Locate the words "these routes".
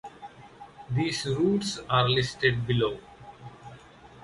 0.89-1.77